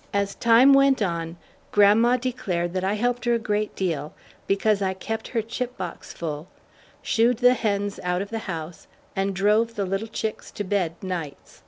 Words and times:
'"As 0.12 0.34
time 0.34 0.72
went 0.72 1.00
on, 1.00 1.36
grandma 1.70 2.16
declared 2.16 2.72
that 2.74 2.82
I 2.82 2.94
helped 2.94 3.26
her 3.26 3.34
a 3.34 3.38
great 3.38 3.76
deal 3.76 4.12
because 4.48 4.82
I 4.82 4.92
kept 4.92 5.28
her 5.28 5.40
chip 5.40 5.76
box 5.78 6.12
full, 6.12 6.48
shooed 7.00 7.36
the 7.36 7.54
hens 7.54 8.00
out 8.02 8.20
of 8.20 8.30
the 8.30 8.40
house, 8.50 8.88
brought 9.14 9.22
in 9.22 9.26
the 9.26 9.28
eggs, 9.28 9.28
and 9.28 9.36
drove 9.36 9.74
the 9.76 9.86
little 9.86 10.08
chicks 10.08 10.50
to 10.50 10.64
bed, 10.64 10.96
nights. 11.00 11.62